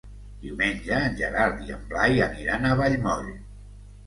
Diumenge 0.45 0.95
en 1.09 1.19
Gerard 1.19 1.61
i 1.67 1.75
en 1.75 1.83
Blai 1.93 2.25
aniran 2.29 2.67
a 2.67 2.73
Vallmoll. 2.81 3.31